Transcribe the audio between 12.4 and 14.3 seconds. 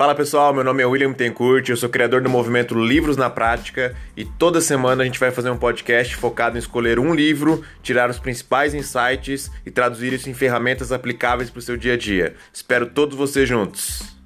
Espero todos vocês juntos.